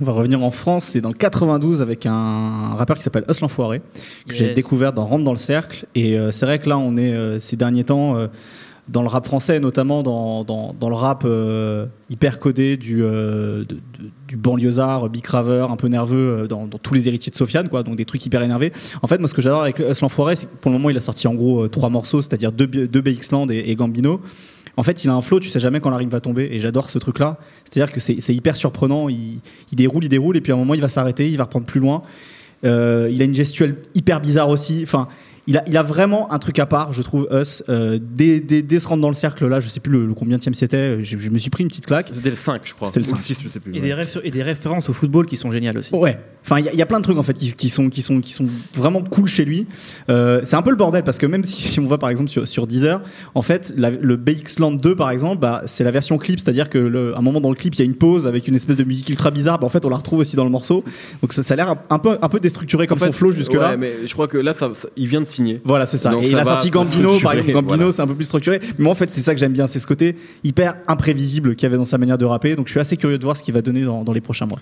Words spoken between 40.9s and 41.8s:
je, je, me suis pris une